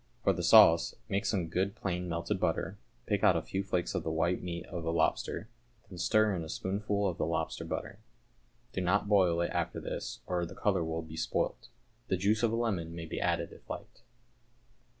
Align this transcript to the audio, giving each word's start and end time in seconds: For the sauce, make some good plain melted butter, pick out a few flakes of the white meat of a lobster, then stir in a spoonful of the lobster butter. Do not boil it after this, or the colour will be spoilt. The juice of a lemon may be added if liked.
For 0.23 0.33
the 0.33 0.41
sauce, 0.41 0.95
make 1.09 1.27
some 1.27 1.47
good 1.47 1.75
plain 1.75 2.09
melted 2.09 2.39
butter, 2.39 2.79
pick 3.05 3.23
out 3.23 3.35
a 3.37 3.41
few 3.43 3.63
flakes 3.63 3.93
of 3.93 4.01
the 4.01 4.09
white 4.09 4.41
meat 4.41 4.65
of 4.65 4.83
a 4.83 4.89
lobster, 4.89 5.47
then 5.89 5.99
stir 5.99 6.33
in 6.33 6.43
a 6.43 6.49
spoonful 6.49 7.07
of 7.07 7.19
the 7.19 7.25
lobster 7.27 7.65
butter. 7.65 7.99
Do 8.73 8.81
not 8.81 9.07
boil 9.07 9.41
it 9.41 9.51
after 9.51 9.79
this, 9.79 10.21
or 10.25 10.43
the 10.43 10.55
colour 10.55 10.83
will 10.83 11.03
be 11.03 11.17
spoilt. 11.17 11.69
The 12.07 12.17
juice 12.17 12.41
of 12.41 12.51
a 12.51 12.55
lemon 12.55 12.95
may 12.95 13.05
be 13.05 13.21
added 13.21 13.53
if 13.53 13.69
liked. 13.69 14.01